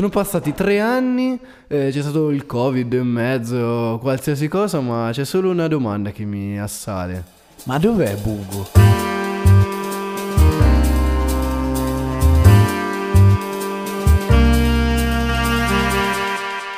[0.00, 1.38] Sono passati tre anni,
[1.68, 6.24] eh, c'è stato il covid in mezzo, qualsiasi cosa, ma c'è solo una domanda che
[6.24, 7.22] mi assale.
[7.64, 8.68] Ma dov'è Bugo?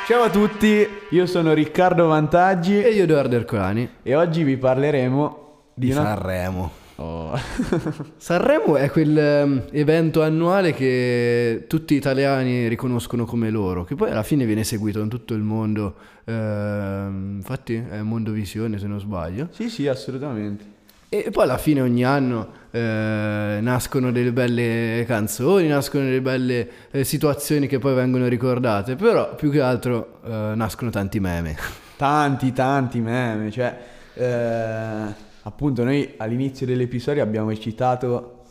[0.05, 5.37] Ciao a tutti, io sono Riccardo Vantaggi e io Edoardo Ercolani e oggi vi parleremo
[5.73, 6.03] di, di una...
[6.03, 6.82] Sanremo.
[6.97, 7.37] Oh.
[8.17, 14.23] Sanremo è quell'evento um, annuale che tutti gli italiani riconoscono come loro, che poi alla
[14.23, 19.47] fine viene seguito in tutto il mondo, uh, infatti è Mondovisione se non sbaglio.
[19.51, 20.73] Sì, sì, assolutamente.
[21.13, 27.03] E poi alla fine ogni anno eh, nascono delle belle canzoni, nascono delle belle eh,
[27.03, 31.55] situazioni che poi vengono ricordate, però più che altro eh, nascono tanti meme.
[31.97, 33.77] Tanti, tanti meme, cioè
[34.15, 38.41] eh, appunto noi all'inizio dell'episodio abbiamo citato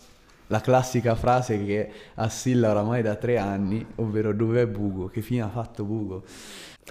[0.49, 5.49] la classica frase che assilla oramai da tre anni, ovvero dov'è Bugo, che fine ha
[5.49, 6.25] fatto Bugo.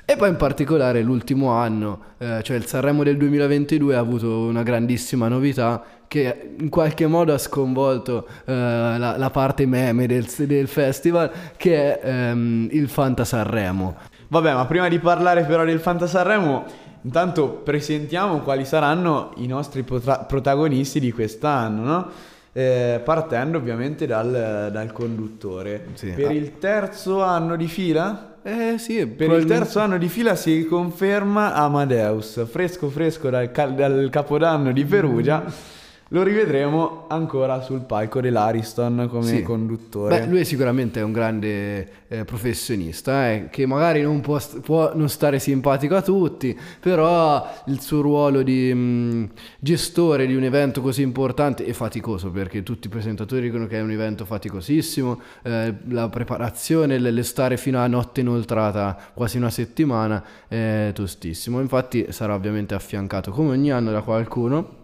[0.05, 4.63] E poi in particolare l'ultimo anno, eh, cioè il Sanremo del 2022 ha avuto una
[4.63, 10.67] grandissima novità che in qualche modo ha sconvolto eh, la, la, parte meme del, del,
[10.67, 13.97] festival, che è ehm, il Fanta Sanremo.
[14.29, 16.65] Vabbè, ma prima di parlare però del Fanta Sanremo,
[17.01, 22.09] intanto presentiamo quali saranno i nostri potra- protagonisti di quest'anno, no?
[22.53, 25.87] Eh, partendo ovviamente dal, dal conduttore.
[25.93, 26.11] Sì.
[26.11, 26.33] Per ah.
[26.33, 31.53] il terzo anno di fila eh sì, per il terzo anno di fila si conferma
[31.53, 35.43] Amadeus, fresco fresco dal, dal capodanno di Perugia.
[35.45, 35.79] Mm
[36.13, 39.41] lo rivedremo ancora sul palco dell'Ariston come sì.
[39.43, 40.19] conduttore.
[40.19, 45.07] Beh, lui sicuramente è un grande eh, professionista, eh, che magari non può, può, non
[45.07, 49.23] stare simpatico a tutti, però il suo ruolo di mh, mm,
[49.59, 53.81] gestore di un evento così importante e faticoso, perché tutti i presentatori dicono che è
[53.81, 60.91] un evento faticosissimo, eh, la preparazione, l'estare fino a notte inoltrata quasi una settimana è
[60.93, 61.61] tostissimo.
[61.61, 64.79] Infatti sarà ovviamente affiancato come ogni anno da qualcuno.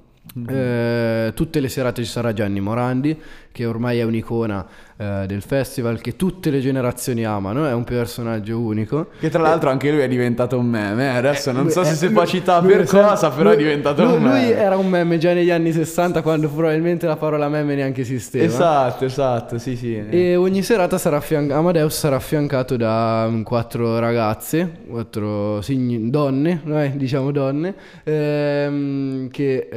[0.48, 3.18] Eh, tutte le serate ci sarà Gianni Morandi,
[3.52, 4.66] che ormai è un'icona
[4.98, 9.08] eh, del festival, che tutte le generazioni amano, è un personaggio unico.
[9.20, 11.16] Che tra l'altro anche lui è diventato un meme, eh?
[11.16, 14.22] adesso non so se si può citare per cosa, però lui, è diventato lui, un
[14.22, 14.42] meme.
[14.42, 18.44] Lui era un meme già negli anni 60, quando probabilmente la parola meme neanche esisteva.
[18.44, 20.04] Esatto, esatto, sì sì.
[20.08, 26.62] E ogni serata sarà affian- Amadeus sarà affiancato da um, quattro ragazze, quattro sign- donne,
[26.68, 27.74] eh, diciamo donne,
[28.04, 29.68] ehm, che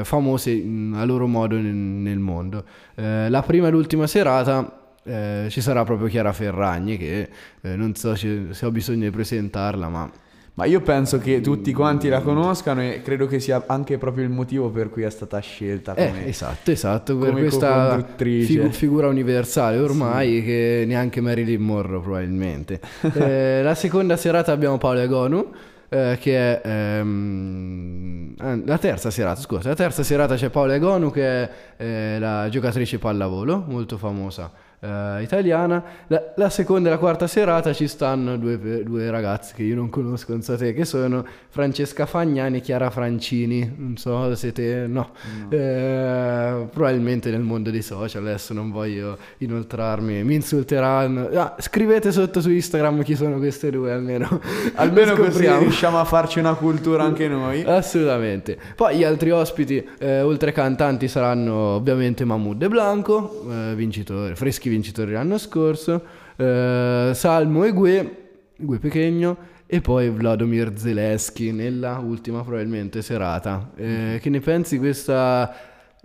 [0.00, 0.52] eh, famose
[0.94, 2.64] a loro modo nel, nel mondo.
[2.94, 7.28] Eh, la prima e l'ultima serata eh, ci sarà proprio Chiara Ferragni che
[7.60, 10.10] eh, non so se, se ho bisogno di presentarla, ma...
[10.56, 14.30] Ma io penso che tutti quanti la conoscano e credo che sia anche proprio il
[14.30, 19.06] motivo per cui è stata scelta eh, come, eh, esatto, esatto, per questa figu- figura
[19.06, 20.44] universale ormai sì.
[20.46, 22.80] che neanche Marilyn Monroe probabilmente.
[23.12, 25.52] eh, la seconda serata abbiamo Paolo Agonu
[25.88, 31.10] eh, che è ehm, ah, la terza serata, scusa, la terza serata c'è Paola Egonu
[31.10, 35.82] che è eh, la giocatrice pallavolo, molto famosa uh, italiana.
[36.08, 39.90] La, la, seconda e la quarta serata ci stanno due, due ragazze che io non
[39.90, 43.74] conosco, non so te, che sono Francesca Fagnani e Chiara Francini.
[43.76, 44.86] Non so se te...
[44.86, 45.10] no.
[45.48, 45.50] no.
[45.50, 51.28] Eh, probabilmente nel mondo dei social, adesso non voglio inoltrarmi, mi insulteranno.
[51.34, 54.40] Ah, scrivete sotto su Instagram chi sono queste due almeno.
[54.76, 57.62] Almeno così riusciamo a farci una cultura anche noi.
[57.62, 58.58] Assolutamente.
[58.74, 64.68] Poi gli altri ospiti, eh, oltre cantanti, saranno ovviamente Mahmoud De Blanco, eh, vincitore, freschi
[64.68, 66.02] vincitori vincitori l'anno scorso,
[66.36, 68.16] eh, Salmo e Gue,
[68.56, 73.72] Gue Pechegno, e poi Vladimir Zelensky nella ultima probabilmente serata.
[73.76, 75.52] Eh, che ne pensi di questa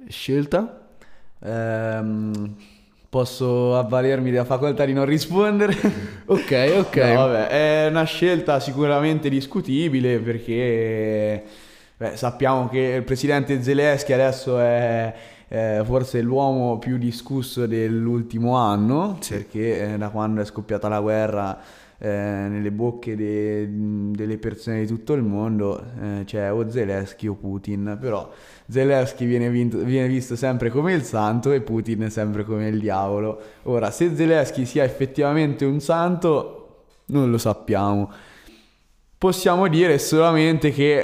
[0.07, 0.87] scelta?
[1.39, 2.55] Um,
[3.07, 5.75] posso avvalermi della facoltà di non rispondere?
[6.25, 6.95] ok, ok.
[6.95, 11.43] No, vabbè, è una scelta sicuramente discutibile perché
[11.97, 15.13] beh, sappiamo che il presidente Zelensky adesso è
[15.53, 19.33] eh, forse l'uomo più discusso dell'ultimo anno, sì.
[19.33, 21.59] perché eh, da quando è scoppiata la guerra
[21.97, 27.33] eh, nelle bocche de- delle persone di tutto il mondo eh, c'è o Zelensky o
[27.33, 28.31] Putin, però
[28.69, 33.37] Zelensky viene, vinto, viene, visto sempre come il santo e Putin sempre come il diavolo.
[33.63, 38.09] Ora, se Zelensky sia effettivamente un santo, non lo sappiamo.
[39.17, 41.01] Possiamo dire solamente che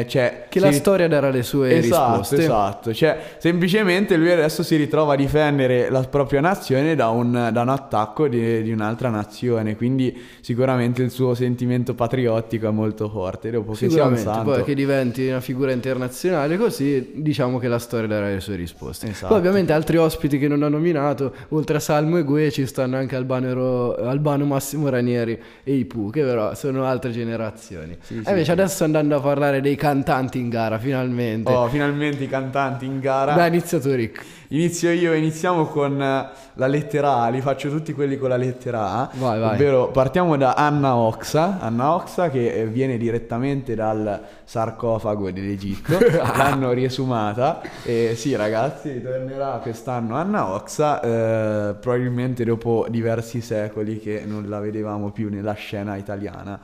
[0.00, 2.42] eh, c'è che la storia darà le sue esatto, risposte.
[2.42, 7.62] Esatto, cioè semplicemente lui adesso si ritrova a difendere la propria nazione da un, da
[7.62, 13.50] un attacco di, di, un'altra nazione, quindi sicuramente il suo sentimento patriottico è molto forte.
[13.50, 14.50] Dopo che sia un santo...
[14.50, 19.08] poi che diventi una figura internazionale così diciamo che la storia darà le sue risposte.
[19.08, 19.28] Esatto.
[19.28, 22.98] Poi ovviamente altri ospiti che non ha nominato, oltre a Salmo e Gue ci stanno
[22.98, 27.96] anche Albano, Albano Massimo Ranieri e Ipu, che però sono altre generazioni.
[28.02, 28.50] Sì, e invece sì.
[28.50, 31.50] adesso andando a parlare dei cantanti in gara, finalmente.
[31.50, 33.34] Oh, finalmente i cantanti in gara.
[33.34, 34.24] Dai, inizia tu Rick.
[34.48, 38.90] Inizio io, iniziamo con eh, la lettera A, li faccio tutti quelli con la lettera
[38.90, 39.10] A.
[39.14, 39.54] Vai, vai.
[39.54, 45.98] Ovvero partiamo da Anna Oxa, Anna Oxa che eh, viene direttamente dal sarcofago dell'Egitto,
[46.36, 54.24] l'hanno riesumata e sì ragazzi, tornerà quest'anno Anna Oxa, eh, probabilmente dopo diversi secoli che
[54.26, 56.60] non la vedevamo più nella scena italiana.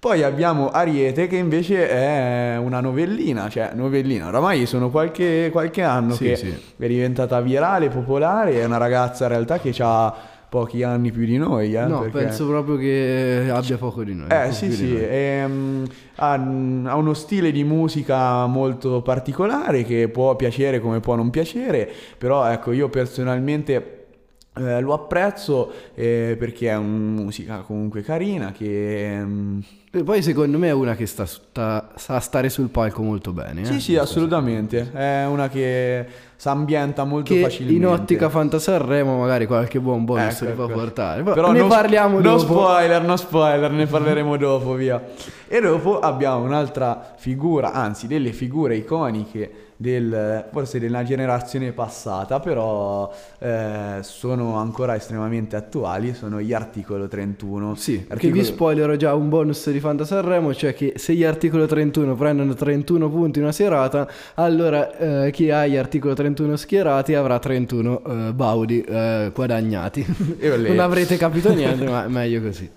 [0.00, 6.14] Poi abbiamo Ariete che invece è una novellina, cioè novellina, oramai sono qualche, qualche anno
[6.14, 6.58] sì, che sì.
[6.78, 10.16] è diventata virale, popolare, è una ragazza in realtà che ha
[10.48, 11.74] pochi anni più di noi.
[11.74, 12.16] Eh, no, perché...
[12.16, 14.28] penso proprio che abbia poco di noi.
[14.30, 20.34] Eh sì sì, e, um, ha, ha, uno stile di musica molto particolare che può
[20.34, 21.86] piacere come può non piacere,
[22.16, 23.96] però ecco io personalmente...
[24.52, 29.20] Eh, lo apprezzo eh, perché è una musica comunque carina che...
[29.22, 33.32] Um, e poi secondo me è una che sta, sta, sa stare sul palco molto
[33.32, 33.62] bene.
[33.62, 33.64] Eh?
[33.64, 34.88] Sì, sì, assolutamente.
[34.92, 36.06] È una che
[36.36, 37.76] si ambienta molto che facilmente.
[37.76, 40.74] In ottica Fantasarremo magari qualche buon bonus ecco, li può ecco.
[40.74, 41.22] portare.
[41.24, 42.54] Però ne non, parliamo non dopo.
[42.54, 45.04] No spoiler, no spoiler, ne parleremo dopo, via.
[45.48, 53.10] E dopo abbiamo un'altra figura, anzi delle figure iconiche del, forse della generazione passata, però
[53.38, 57.74] eh, sono ancora estremamente attuali, sono gli articolo 31.
[57.76, 58.18] Sì, articolo...
[58.18, 62.54] che vi spoilerò già un bonus di Fantasarremo, cioè che se gli articolo 31 prendono
[62.54, 68.02] 31 punti in una serata, allora eh, chi ha gli articolo 31 schierati avrà 31
[68.02, 70.06] eh, baudi eh, guadagnati.
[70.38, 72.70] non avrete capito niente, ma meglio così.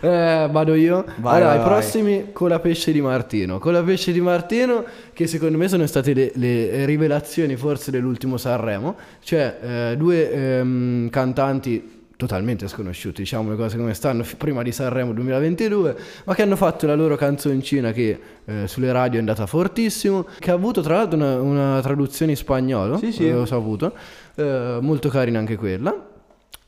[0.00, 1.04] Eh, vado io.
[1.16, 3.58] Vai, allora, vai, i prossimi con la pesce di Martino.
[3.58, 8.36] Con la pesce di Martino, che secondo me sono state le, le rivelazioni forse dell'ultimo
[8.36, 14.72] Sanremo, cioè eh, due ehm, cantanti totalmente sconosciuti, diciamo le cose come stanno, prima di
[14.72, 19.46] Sanremo 2022, ma che hanno fatto la loro canzoncina che eh, sulle radio è andata
[19.46, 23.30] fortissimo, che ha avuto tra l'altro una, una traduzione in spagnolo, sì, sì.
[23.30, 23.94] l'ho saputo,
[24.34, 26.07] eh, molto carina anche quella.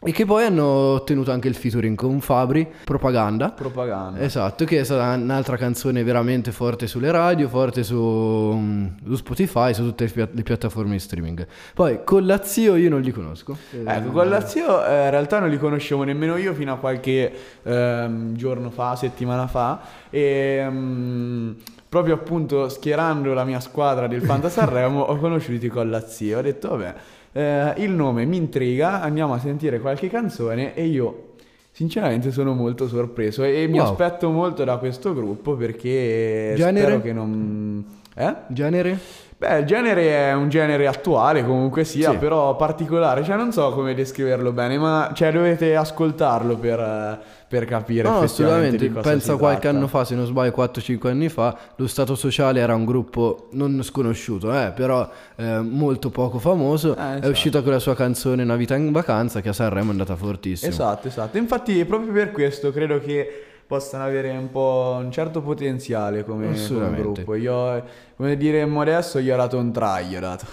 [0.02, 3.50] E che poi hanno ottenuto anche il featuring con Fabri, Propaganda.
[3.50, 4.18] Propaganda.
[4.20, 9.74] Esatto, che è stata un'altra canzone veramente forte sulle radio, forte su, mm, su Spotify,
[9.74, 11.46] su tutte le, le, piattaforme di streaming.
[11.74, 13.58] Poi con la Zio io non li conosco.
[13.84, 17.30] Ecco, con la Zio eh, in realtà non li conoscevo nemmeno io fino a qualche
[17.62, 19.80] ehm, giorno fa, settimana fa.
[20.08, 20.64] E...
[20.66, 21.56] Um,
[21.90, 26.38] proprio appunto schierando la mia squadra del Fanta Sanremo ho conosciuto i Collazio.
[26.38, 26.94] Ho detto, vabbè
[27.32, 31.28] eh, il nome mi intriga, andiamo a sentire qualche canzone e io
[31.70, 36.86] sinceramente sono molto sorpreso e, mi aspetto molto da questo gruppo perché Genere?
[36.86, 37.84] spero che non...
[38.14, 38.34] Eh?
[38.48, 38.98] Genere?
[39.40, 42.18] Beh, il genere è un genere attuale comunque sia, sì.
[42.18, 48.08] però particolare, cioè non so come descriverlo bene, ma cioè, dovete ascoltarlo per, per capire
[48.08, 48.88] no, assolutamente.
[48.90, 52.84] pensa qualche anno fa se non sbaglio 4-5 anni fa lo Stato Sociale era un
[52.84, 56.90] gruppo non sconosciuto eh, però eh, molto poco famoso.
[56.90, 57.26] Eh, esatto.
[57.26, 60.14] è uscito con la sua canzone Una vita in vacanza che a Sanremo è andata
[60.14, 60.70] fortissimo.
[60.70, 61.38] Esatto esatto.
[61.38, 66.96] Infatti proprio per questo credo che possano avere un po' un certo potenziale come, come
[66.96, 67.36] gruppo.
[67.36, 67.84] Io,
[68.16, 70.08] come diremmo adesso, gli ho dato un try.
[70.08, 70.44] Gli ho dato,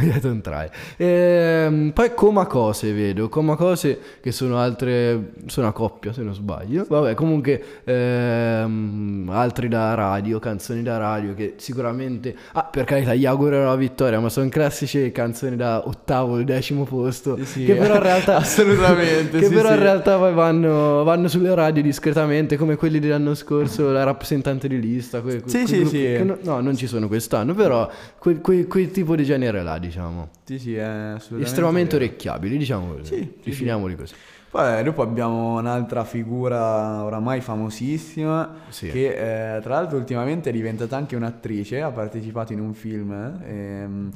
[0.00, 0.68] gli ho dato un try.
[0.96, 3.28] E, ehm, poi Coma Cose vedo.
[3.28, 5.34] Coma Cose che sono altre.
[5.46, 6.84] Sono a coppia se non sbaglio.
[6.88, 12.34] Vabbè, comunque ehm, altri da radio, canzoni da radio che sicuramente.
[12.54, 17.38] Ah, per carità, gli auguro la vittoria, ma sono classici canzoni da ottavo, decimo posto.
[17.44, 18.36] Sì, che però in realtà.
[18.42, 19.38] assolutamente.
[19.38, 19.74] che sì, però sì.
[19.74, 24.80] in realtà poi vanno, vanno sulle radio discretamente come quelli dell'anno scorso, la rappresentante di
[24.80, 25.20] lista.
[25.20, 26.24] Que, que, sì, sì, sì.
[26.24, 30.30] No, no, non ci sono quest'anno, però quel, quel, quel, tipo di genere là, diciamo.
[30.44, 32.10] Sì, sì, è assolutamente Estremamente vero.
[32.10, 33.14] orecchiabili, diciamo così.
[33.14, 34.14] Sì, Definiamoli così.
[34.50, 38.88] Poi dopo abbiamo un'altra figura oramai famosissima sì.
[38.88, 43.40] che eh, tra l'altro ultimamente è diventata anche un'attrice, ha partecipato in un film.
[43.44, 44.10] Ehm,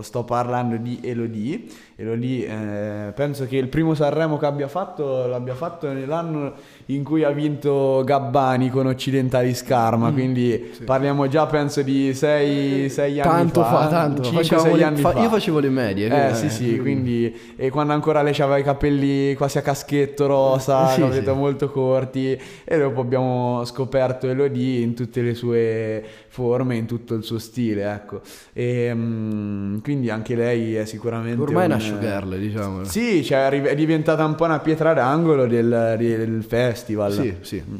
[0.00, 1.64] sto parlando di Elodie.
[1.96, 6.54] Elodie eh, penso che il primo Sanremo che abbia fatto l'abbia fatto nell'anno
[6.94, 10.84] in cui ha vinto Gabbani con Occidentali Scarma, mm, quindi sì.
[10.84, 13.70] parliamo già penso di 6 anni tanto fa.
[13.70, 15.10] fa tanto 5-6 anni fa.
[15.10, 15.20] fa.
[15.20, 16.28] Io facevo le medie.
[16.28, 20.88] Eh, sì, sì, quindi e quando ancora lei aveva i capelli quasi a caschettto rosa,
[20.94, 21.30] sì, sì.
[21.30, 27.24] molto corti e dopo abbiamo scoperto Elodie in tutte le sue forme, in tutto il
[27.24, 28.20] suo stile, ecco.
[28.52, 31.72] E um, quindi anche lei è sicuramente Ormai un...
[31.72, 32.84] è una showgirl, diciamo.
[32.84, 36.79] Sì, cioè è diventata un po' una pietra d'angolo del, del festival.
[37.22, 37.62] Sì, sì.
[37.68, 37.76] Mm.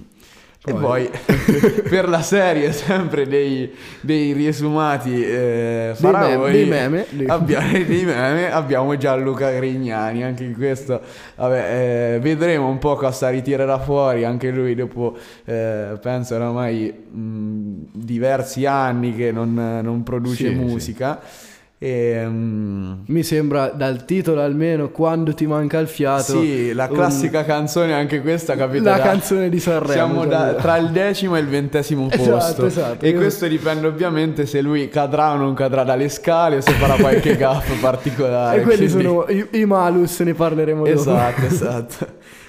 [0.63, 0.75] Poi.
[0.75, 1.11] E poi
[1.89, 8.53] per la serie sempre dei, dei riesumati eh, faraoni, dei, meme, dei, abbiamo, dei meme
[8.53, 11.01] abbiamo Gianluca Grignani anche in questo
[11.37, 15.17] vabbè, eh, vedremo un po' cosa ritirerà fuori anche lui dopo
[15.47, 21.50] eh, penso oramai mh, diversi anni che non, non produce sì, musica sì.
[21.83, 23.05] E, um...
[23.07, 26.39] Mi sembra dal titolo almeno quando ti manca il fiato.
[26.39, 27.47] Sì, la classica un...
[27.47, 28.91] canzone, anche questa capita.
[28.91, 29.03] La da...
[29.03, 29.93] canzone di Sanremo.
[29.93, 32.67] Siamo da, tra il decimo e il ventesimo esatto, posto.
[32.67, 33.17] Esatto, e io...
[33.19, 37.35] questo dipende ovviamente se lui cadrà o non cadrà dalle scale o se farà qualche
[37.39, 38.61] gaff particolare.
[38.61, 39.03] E quelli quindi...
[39.03, 40.99] sono i, i, malus, ne parleremo dopo.
[40.99, 42.07] Esatto, esatto.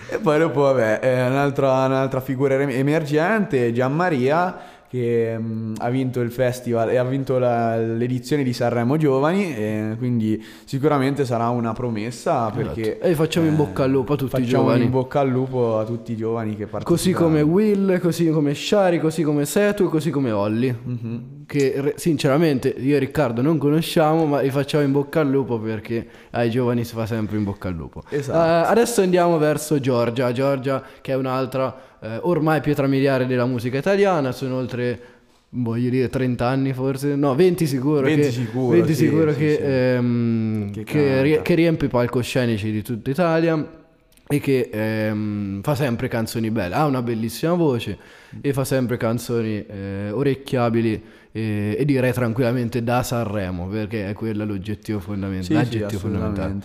[0.09, 6.89] e poi dopo, vabbè, un'altra, un'altra figura emergente, Gianmaria che mm, ha vinto il festival
[6.89, 12.57] e ha vinto la, l'edizione di Sanremo Giovani e quindi sicuramente sarà una promessa esatto.
[12.57, 15.29] perché e facciamo in bocca al lupo a tutti i giovani facciamo in bocca al
[15.29, 19.45] lupo a tutti i giovani che partecipano così come Will così come Shari così come
[19.45, 21.17] Setu e così come Olli mm-hmm.
[21.51, 26.08] Che sinceramente io e Riccardo non conosciamo ma li facciamo in bocca al lupo perché
[26.29, 28.03] ai giovani si fa sempre in bocca al lupo.
[28.08, 28.38] Esatto.
[28.38, 30.31] uh, adesso andiamo verso Giorgia.
[30.31, 35.00] Giorgia che è un'altra eh, ormai pietra miliare della musica italiana, sono oltre
[35.50, 39.38] voglio dire 30 anni forse, no 20 sicuro 20 che, sicuro, 20 sì, sicuro sì,
[39.38, 39.62] che, sì.
[39.62, 43.79] Ehm, che, che, che, riempie i palcoscenici di tutta Italia
[44.25, 47.98] e che ehm, fa sempre canzoni belle, ha una bellissima voce
[48.39, 54.45] e fa sempre canzoni eh, orecchiabili e, e, direi tranquillamente da Sanremo perché è quello
[54.45, 56.59] l'oggettivo fondamentale, l'aggettivo fondamentale.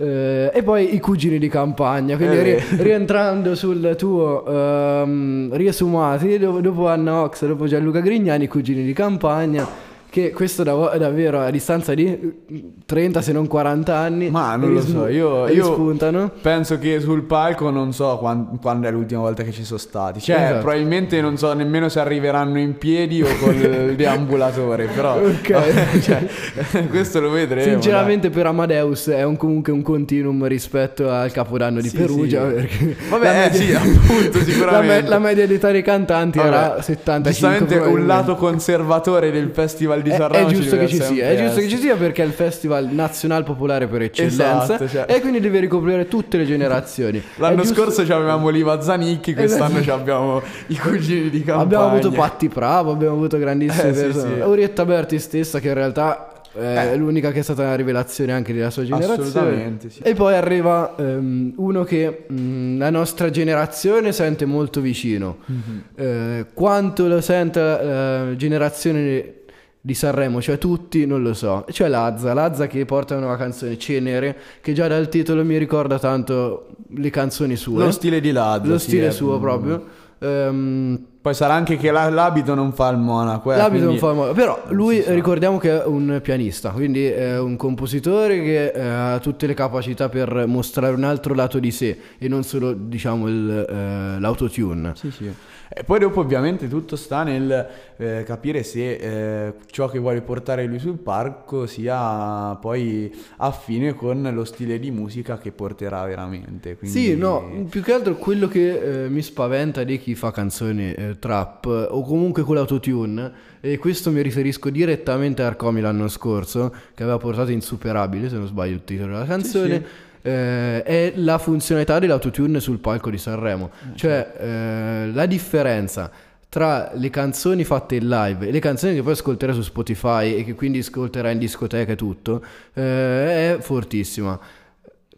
[0.00, 6.38] Eh, e poi i cugini di campagna, quindi eh, ri- rientrando sul tuo um, riesumati,
[6.38, 11.40] dopo, dopo Anna Ox, dopo Gianluca Grignani, i cugini di campagna che questo dav- davvero
[11.40, 16.30] a distanza di 30 se non 40 anni ma non lo so io, io spuntano.
[16.40, 20.20] penso che sul palco non so quando, quando, è l'ultima volta che ci sono stati
[20.20, 20.60] cioè esatto.
[20.60, 26.00] probabilmente non so nemmeno se arriveranno in piedi o col deambulatore però okay.
[26.00, 26.26] cioè,
[26.88, 28.36] questo lo vedremo sinceramente dai.
[28.36, 32.96] per Amadeus è un, comunque un continuum rispetto al capodanno di sì, Perugia sì.
[33.10, 37.30] vabbè media, sì appunto sicuramente la, me- la media di tali cantanti vabbè, era 75
[37.30, 41.28] giustamente un lato conservatore del festival festival di Sanremo è, è giusto che ci sia,
[41.28, 45.04] è giusto che ci sia perché è il festival nazionale popolare per eccellenza esatto, cioè.
[45.08, 47.22] e quindi deve ricoprire tutte le generazioni.
[47.36, 47.90] L'anno giusto...
[47.90, 49.98] scorso avevamo l'Iva Zanicchi, quest'anno esatto.
[49.98, 51.62] abbiamo i cugini di campagna.
[51.62, 54.28] Abbiamo avuto Patti Bravo, abbiamo avuto grandissime eh, persone.
[54.28, 54.40] Sì, sì.
[54.40, 56.96] Orietta Berti stessa che in realtà è eh.
[56.96, 59.22] l'unica che è stata una rivelazione anche della sua generazione.
[59.22, 60.00] Assolutamente, sì.
[60.02, 65.38] E poi arriva um, uno che um, la nostra generazione sente molto vicino.
[65.50, 65.78] Mm-hmm.
[65.94, 69.37] Eh, quanto lo sente la uh, generazione
[69.80, 71.64] di Sanremo, cioè tutti, non lo so.
[71.70, 76.68] C'è Lazza, Lazza che porta una canzone Cenere, che già dal titolo mi ricorda tanto
[76.90, 77.84] le canzoni sue.
[77.84, 78.66] Lo stile di Lazza.
[78.68, 79.84] Lo stile suo proprio.
[80.18, 83.52] Um, poi sarà anche che l'abito non fa il monaco.
[83.52, 83.86] Eh, l'abito quindi...
[83.86, 84.34] non fa il monaco.
[84.34, 89.46] Però lui ricordiamo che è un pianista, quindi è un compositore che eh, ha tutte
[89.46, 94.20] le capacità per mostrare un altro lato di sé e non solo diciamo il, eh,
[94.20, 94.92] l'autotune.
[94.94, 95.30] Sì, sì.
[95.70, 97.68] E poi dopo ovviamente tutto sta nel
[97.98, 104.30] eh, capire se eh, ciò che vuole portare lui sul palco sia poi affine con
[104.32, 106.78] lo stile di musica che porterà veramente.
[106.78, 106.98] Quindi...
[106.98, 111.17] Sì, no, più che altro quello che eh, mi spaventa di chi fa canzoni eh,
[111.18, 117.02] trap o comunque con l'autotune e questo mi riferisco direttamente a Arcomi l'anno scorso che
[117.02, 119.74] aveva portato Insuperabile, se non sbaglio il titolo della canzone.
[119.74, 123.70] Sì, sì eh, è la funzionalità dell'autotune sul palco di Sanremo.
[123.92, 126.10] Eh, cioè eh, la differenza
[126.48, 130.44] tra le canzoni fatte in live e le canzoni che poi ascolterai su Spotify e
[130.44, 134.38] che quindi ascolterai in discoteca e tutto eh, è fortissima.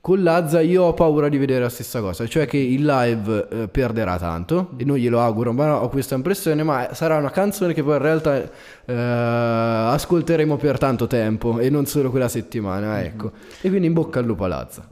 [0.03, 3.69] Con Lazza io ho paura di vedere la stessa cosa, cioè che il live eh,
[3.69, 7.83] perderà tanto e non glielo auguro, ma ho questa impressione, ma sarà una canzone che
[7.83, 8.51] poi in realtà
[8.87, 13.25] eh, ascolteremo per tanto tempo e non solo quella settimana, ecco.
[13.25, 13.59] Mm-hmm.
[13.61, 14.89] E quindi in bocca al lupo a Lazza.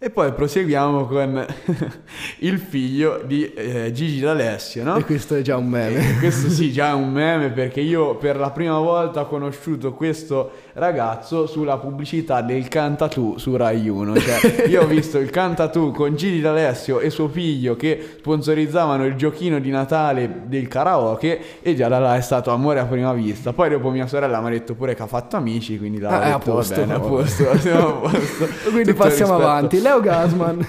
[0.00, 1.44] E poi proseguiamo con
[2.38, 4.96] il figlio di eh, Gigi D'Alessio, no?
[4.96, 6.10] E questo è già un meme.
[6.10, 9.94] E questo sì, già è un meme perché io per la prima volta ho conosciuto
[9.94, 14.16] questo ragazzo sulla pubblicità del Cantatù su Rai 1.
[14.20, 19.16] Cioè, io ho visto il Cantatù con Gigi D'Alessio e suo figlio che sponsorizzavano il
[19.16, 23.52] giochino di Natale del karaoke e già da là è stato amore a prima vista.
[23.52, 26.24] Poi dopo mia sorella mi ha detto pure che ha fatto amici, quindi da ah,
[26.24, 28.46] detto, a posto, bene, a posto, a posto.
[28.70, 29.86] quindi Tutto passiamo avanti.
[29.88, 30.66] Leo Gasman.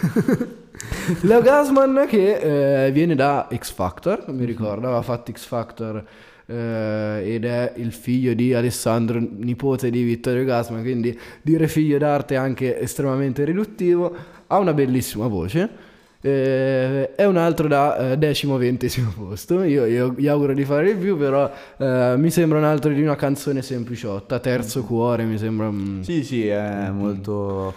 [1.24, 6.02] Leo Gasman che eh, viene da X Factor, mi ricordo, aveva fatto X Factor
[6.46, 12.36] eh, ed è il figlio di Alessandro, nipote di Vittorio Gasman, quindi dire figlio d'arte
[12.36, 14.16] è anche estremamente riduttivo,
[14.48, 15.88] ha una bellissima voce.
[16.22, 19.64] Eh, è un altro da eh, decimo ventesimo posto.
[19.64, 23.02] Io, io gli auguro di fare il più, però eh, mi sembra un altro di
[23.02, 24.40] una canzone sempliciotta.
[24.40, 25.70] Terzo cuore mi sembra.
[25.70, 27.74] mm, Sì, sì, è molto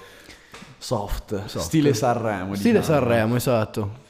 [0.83, 1.65] soft, Soft.
[1.65, 2.55] stile Sanremo.
[2.57, 2.99] Stile diciamo.
[2.99, 4.01] Sanremo, esatto.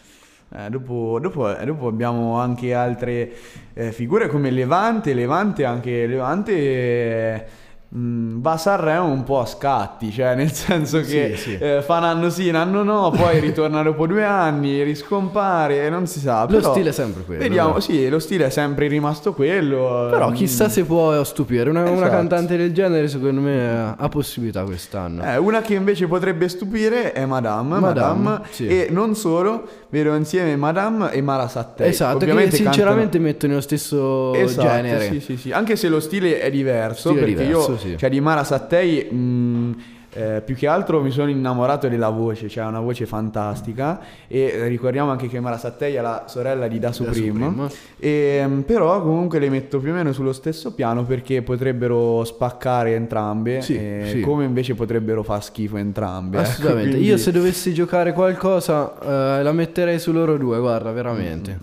[0.55, 3.33] Eh, dopo, dopo- eh, dopo abbiamo anche altre
[3.75, 7.47] eh, figure come Levante, Levante anche Levante eh,
[7.95, 11.59] mh, va a Sanremo un po' a scatti, cioè nel senso che Sì, sì.
[11.59, 15.91] eh, fa un anno sì, un anno no, poi ritorna dopo due anni, riscompare e
[15.91, 16.43] non si sa.
[16.43, 17.43] Lo però stile è sempre quello.
[17.43, 17.81] Vediamo, dai.
[17.83, 20.09] sì, lo stile è sempre rimasto quello.
[20.11, 21.69] Però mm, chissà se può stupire.
[21.71, 22.11] Una, una Esatto.
[22.11, 25.25] cantante del genere, secondo me, ha- possibilità quest'anno.
[25.25, 28.67] Eh, una che invece potrebbe stupire è Madame, Madame, Madame, sì.
[28.67, 31.89] e non solo, vedo insieme Madame e Mara Sattei.
[31.91, 35.09] esatto, che Ovviamente sinceramente mettono nello stesso Esatto, genere.
[35.11, 35.53] Sì, sì, sì.
[35.53, 37.97] Anche se lo stile è diverso, Stile perché diverso, io, sì.
[37.99, 39.83] cioè di Mara Sattei, mh,
[40.15, 43.99] eh, più che altro mi sono innamorato della voce, cioè ha una voce fantastica
[44.29, 47.69] e eh, ricordiamo anche che Mara Sattei è la sorella di Da Supreme, Supreme.
[47.99, 52.93] E, mh, però comunque le metto più o meno sullo stesso piano perché potrebbero spaccare
[52.95, 54.21] entrambe, Sì, eh, sì.
[54.21, 56.39] come invece potrebbero far schifo entrambe.
[56.41, 56.91] ecco, Assolutamente.
[56.91, 58.93] quindi- Io se dovessi giocare qualcosa
[59.39, 61.59] eh, la metterei su loro due, guarda, veramente.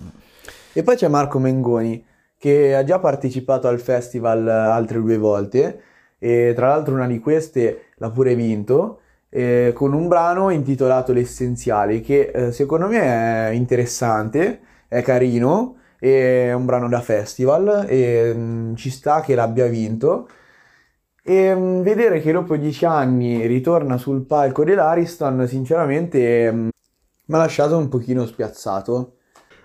[0.72, 2.04] E poi c'è Marco Mengoni
[2.36, 5.82] che ha già partecipato al festival eh, altre due volte
[6.20, 9.00] e tra l'altro una di queste l'ha pure vinto
[9.30, 16.52] eh, con un brano intitolato L'essenziale che eh, secondo me è interessante, è carino, è
[16.52, 20.28] un brano da festival e mm, ci sta che l'abbia vinto.
[21.22, 26.68] E mm, vedere che dopo dieci anni ritorna sul palco dell'Ariston, sinceramente, mm,
[27.26, 29.14] mi ha lasciato un pochino spiazzato.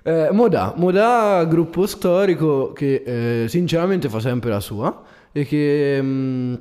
[0.03, 5.03] Eh, Modà, Modà, gruppo storico che eh, sinceramente fa sempre la sua
[5.37, 6.59] e che mh,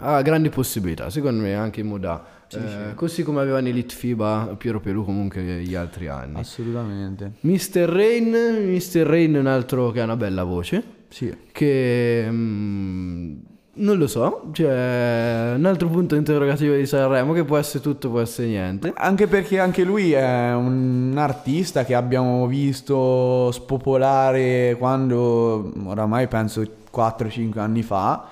[0.00, 2.24] ha grandi possibilità, secondo me anche Modà.
[2.52, 6.38] Eh, Così come aveva Elite FIBA Piero Pelù comunque gli altri anni.
[6.40, 7.34] Assolutamente.
[7.40, 7.88] Mr.
[7.88, 9.02] Rain, Mr.
[9.06, 11.32] Rain è un altro che ha una bella voce, Sì.
[11.52, 13.42] che mh,
[13.76, 18.20] non lo so, c'è un altro punto interrogativo di Sanremo che può essere tutto, può
[18.20, 18.92] essere niente.
[18.96, 27.58] Anche perché anche lui è un artista che abbiamo visto spopolare quando oramai penso 4-5
[27.58, 28.28] anni fa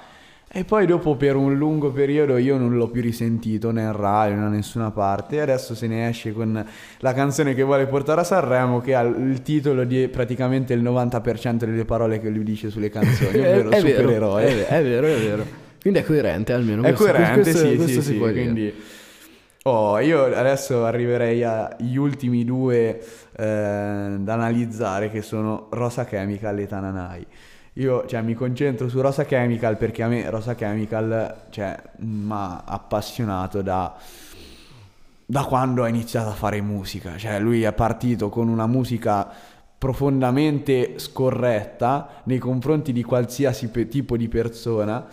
[0.55, 4.35] e poi dopo per un lungo periodo io non l'ho più risentito né in radio
[4.35, 6.63] né da nessuna parte e adesso se ne esce con
[6.99, 11.55] la canzone che vuole portare a Sanremo che ha il titolo di praticamente il 90%
[11.55, 14.45] delle parole che lui dice sulle canzoni, ovvero è, vero, supereroe.
[14.45, 15.47] è, è vero, è vero.
[15.81, 16.83] Quindi è coerente almeno.
[16.83, 18.43] È questo- coerente, questo- sì, questo sì, si sì, può dire.
[18.43, 18.75] quindi...
[19.65, 23.01] Oh, io adesso arriverei agli ultimi due
[23.35, 27.27] eh, da analizzare che sono Rosa Chemical e Tananai.
[27.77, 32.65] Io cioè, mi concentro su Rosa Chemical perché a me Rosa Chemical cioè, mi ha
[32.67, 33.97] appassionato da,
[35.25, 37.17] da quando ha iniziato a fare musica.
[37.17, 39.27] Cioè, lui è partito con una musica
[39.79, 45.07] profondamente scorretta nei confronti di qualsiasi pe- tipo di persona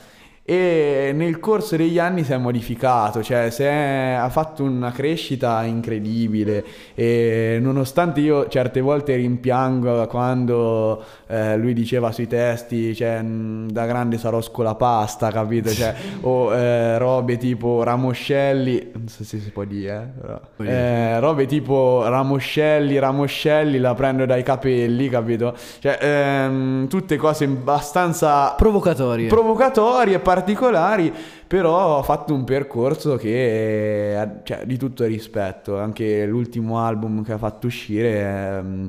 [0.49, 6.65] e nel corso degli anni si è modificato, cioè è- ha fatto una crescita incredibile
[6.95, 13.85] e nonostante io certe volte rimpiango quando eh, lui diceva sui testi, cioè "Mm, da
[13.85, 15.69] grande sarò scolapasta, capito?
[15.69, 20.21] Cioè, o eh, robe tipo Ramoscelli, non so se si può dire, eh,
[20.55, 20.69] però.
[20.69, 25.53] Eh, robe tipo Ramoscelli, Ramoscelli la prendo dai capelli, capito?
[25.79, 29.27] Cioè, ehm, tutte cose abbastanza Provocatorie.
[29.27, 31.13] provocatorie, particolari,
[31.47, 35.77] però ha fatto un percorso che è cioè, di tutto rispetto.
[35.77, 38.87] Anche l'ultimo album che ha fatto uscire ehm,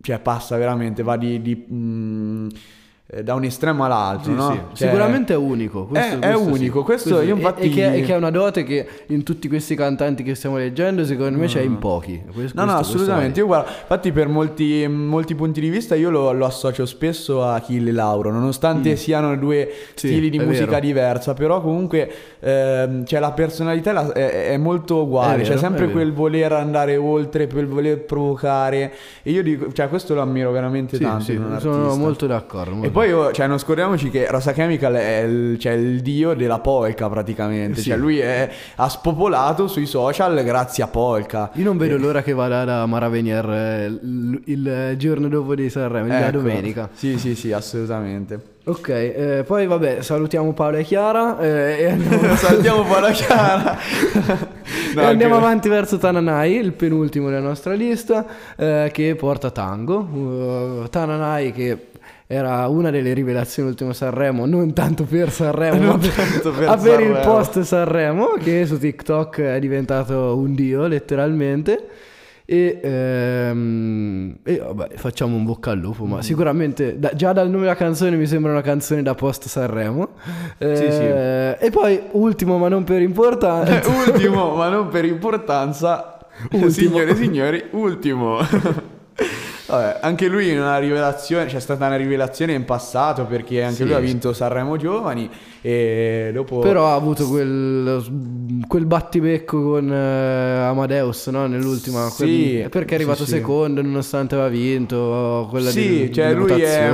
[0.00, 2.54] cioè, passa veramente, va di, di, mm, eh,
[3.22, 4.32] da un estremo all'altro.
[4.32, 4.50] Sì, no?
[4.50, 4.56] sì.
[4.78, 5.84] Cioè, Sicuramente è unico.
[5.84, 6.78] Questo, è, questo è, unico.
[6.78, 6.84] Sì.
[6.84, 7.62] Questo, questo io infatti...
[7.62, 11.04] e, che è, che è, una dote che in tutti questi cantanti che stiamo leggendo,
[11.04, 12.22] secondo me, c'è in pochi.
[12.32, 13.40] Questo, no, no, assolutamente.
[13.40, 17.54] Io guarda, infatti, per molti, molti, punti di vista, io lo, lo, associo spesso a
[17.54, 18.94] Achille Lauro, nonostante mm.
[18.94, 20.80] siano due stili di musica vero.
[20.80, 25.42] diversa, però comunque ehm, cioè, la personalità è, è molto uguale.
[25.42, 28.92] C'è sempre quel voler andare oltre, quel voler provocare.
[29.22, 31.58] E io dico, cioè, questo lo ammiro veramente tanto.
[31.58, 32.74] sono molto d'accordo.
[32.74, 36.60] Molto poi io, cioè, non scordiamoci che Rosa Chemical è il, cioè, il dio della
[36.60, 37.80] polka praticamente.
[37.80, 37.88] Sì.
[37.88, 41.50] Cioè, lui è, ha spopolato sui social grazie a polka.
[41.54, 41.98] Io non vedo e...
[41.98, 46.24] l'ora che vada da Mara Venier eh, il, il, giorno dopo di Sanremo, ecco.
[46.24, 46.88] la domenica.
[46.92, 48.52] Sì, sì, sì, assolutamente.
[48.66, 51.40] Ok, eh, poi vabbè, salutiamo Paolo e Chiara.
[51.40, 52.36] Eh, e andiamo...
[52.36, 53.76] salutiamo Paolo e Chiara.
[54.94, 55.40] no, e andiamo che...
[55.40, 58.24] avanti verso Tananai, il penultimo della nostra lista,
[58.56, 59.98] eh, che porta Tango.
[59.98, 61.88] Uh, Tananai che
[62.26, 67.00] era una delle rivelazioni ultimo Sanremo, non tanto per Sanremo, non ma per, per, per
[67.00, 71.88] il post Sanremo, che su TikTok è diventato un dio letteralmente.
[72.46, 76.20] E, ehm, e vabbè, facciamo un bocca al lupo, ma mm.
[76.20, 80.10] sicuramente da, già dal nome della canzone mi sembra una canzone da post Sanremo.
[80.58, 81.64] Eh, sì, sì.
[81.64, 86.18] E poi, ultimo ma non per importanza, ultimo ma non per importanza,
[86.50, 86.68] ultimo.
[86.68, 88.38] signore e signori, ultimo.
[89.66, 93.84] Vabbè, anche lui in una rivelazione, c'è stata una rivelazione in passato perché anche sì,
[93.84, 95.30] lui ha vinto Sanremo Giovani
[95.62, 96.58] e dopo...
[96.58, 98.04] Però ha avuto quel,
[98.68, 101.46] quel battibecco con uh, Amadeus no?
[101.46, 106.34] nell'ultima, sì, quel, perché è arrivato sì, secondo nonostante aveva vinto quella sì, di, cioè
[106.34, 106.92] lui è,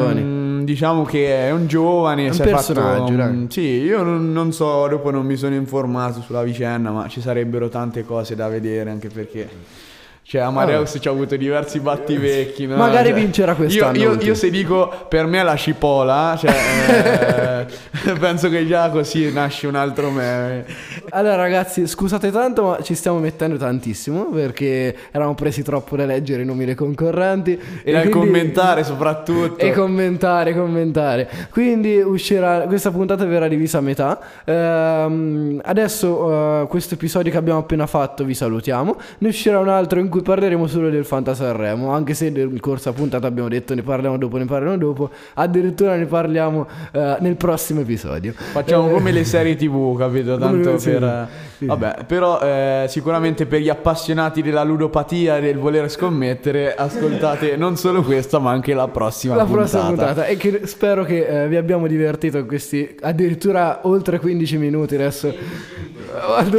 [0.63, 4.87] diciamo che è un giovane, è un personaggio, fatto, um, sì, io non, non so,
[4.87, 9.09] dopo non mi sono informato sulla vicenda, ma ci sarebbero tante cose da vedere anche
[9.09, 9.89] perché...
[10.31, 12.65] Cioè, Amadeus ci ha avuto diversi battivecchi.
[12.65, 12.77] No?
[12.77, 13.99] Magari cioè, vincerà quest'anno.
[13.99, 17.67] Io, io, io, se dico per me è la cipolla, cioè,
[18.07, 20.67] eh, penso che già così nasce un altro meme.
[21.09, 26.43] Allora, ragazzi, scusate tanto, ma ci stiamo mettendo tantissimo perché eravamo presi troppo da leggere
[26.43, 27.59] i nomi dei concorrenti.
[27.83, 28.11] E, e quindi...
[28.11, 29.59] commentare soprattutto.
[29.59, 31.29] E commentare, commentare.
[31.51, 34.21] Quindi uscirà, questa puntata verrà divisa a metà.
[34.45, 38.97] Ehm, adesso, uh, questo episodio che abbiamo appena fatto, vi salutiamo.
[39.19, 42.61] Ne uscirà un altro in cui cui parleremo solo del Fanta Sanremo, anche se nel
[42.61, 47.37] corso puntata abbiamo detto ne parliamo dopo, ne parliamo dopo, addirittura ne parliamo uh, nel
[47.37, 48.33] prossimo episodio.
[48.33, 50.37] Facciamo eh, come le serie tv, capito?
[50.39, 51.29] Tanto per...
[51.57, 51.67] Sì.
[51.67, 57.77] Vabbè, però eh, sicuramente per gli appassionati della ludopatia e del voler scommettere, ascoltate non
[57.77, 59.69] solo questa, ma anche la prossima la puntata.
[59.69, 60.27] prossima puntata.
[60.27, 65.35] E che spero che eh, vi abbiamo divertito in questi addirittura oltre 15 minuti adesso.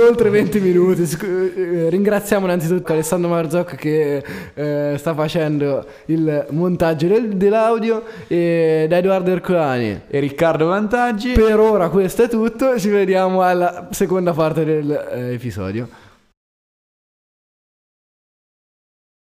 [0.08, 1.02] Oltre 20 minuti.
[1.04, 4.24] Eh, ringraziamo innanzitutto Alessandro Marzocco che
[4.54, 11.32] eh, sta facendo il montaggio del, dell'audio e da Edoardo Ercolani e Riccardo Vantaggi.
[11.32, 15.88] Per ora questo è tutto, ci vediamo alla seconda parte del dell'episodio.